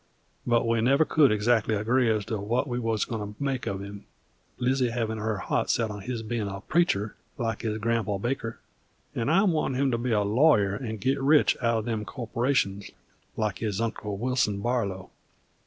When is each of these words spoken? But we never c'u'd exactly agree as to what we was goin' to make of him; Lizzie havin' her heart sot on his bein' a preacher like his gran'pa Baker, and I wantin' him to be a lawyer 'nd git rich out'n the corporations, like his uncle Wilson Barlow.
But 0.47 0.67
we 0.67 0.81
never 0.81 1.05
c'u'd 1.05 1.31
exactly 1.31 1.75
agree 1.75 2.09
as 2.09 2.25
to 2.25 2.39
what 2.39 2.67
we 2.67 2.79
was 2.79 3.05
goin' 3.05 3.35
to 3.35 3.35
make 3.43 3.67
of 3.67 3.81
him; 3.81 4.05
Lizzie 4.57 4.89
havin' 4.89 5.19
her 5.19 5.37
heart 5.37 5.69
sot 5.69 5.91
on 5.91 6.01
his 6.01 6.23
bein' 6.23 6.47
a 6.47 6.61
preacher 6.61 7.13
like 7.37 7.61
his 7.61 7.77
gran'pa 7.77 8.17
Baker, 8.17 8.57
and 9.13 9.29
I 9.29 9.43
wantin' 9.43 9.79
him 9.79 9.91
to 9.91 9.99
be 9.99 10.11
a 10.11 10.23
lawyer 10.23 10.79
'nd 10.81 11.01
git 11.01 11.21
rich 11.21 11.55
out'n 11.61 11.85
the 11.99 12.03
corporations, 12.03 12.89
like 13.37 13.59
his 13.59 13.79
uncle 13.79 14.17
Wilson 14.17 14.59
Barlow. 14.59 15.11